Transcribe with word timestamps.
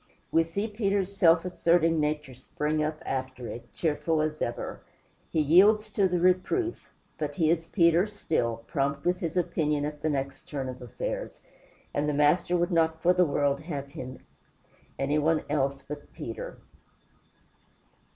We 0.31 0.41
see 0.43 0.67
Peter's 0.67 1.15
self 1.15 1.45
asserting 1.45 1.99
nature 1.99 2.33
spring 2.33 2.81
up 2.83 2.97
after 3.05 3.45
it, 3.47 3.71
cheerful 3.71 4.19
as 4.19 4.41
ever. 4.41 4.81
He 5.29 5.39
yields 5.39 5.89
to 5.91 6.07
the 6.07 6.19
reproof; 6.19 6.89
but 7.19 7.35
he 7.35 7.51
is 7.51 7.67
Peter 7.67 8.07
still, 8.07 8.63
prompt 8.65 9.05
with 9.05 9.17
his 9.19 9.37
opinion 9.37 9.85
at 9.85 10.01
the 10.01 10.09
next 10.09 10.49
turn 10.49 10.67
of 10.69 10.81
affairs, 10.81 11.39
and 11.93 12.09
the 12.09 12.15
Master 12.15 12.57
would 12.57 12.71
not 12.71 12.99
for 12.99 13.13
the 13.13 13.25
world 13.25 13.59
have 13.59 13.89
him 13.89 14.25
anybody 14.97 15.43
else 15.51 15.83
but 15.83 16.11
Peter. 16.13 16.57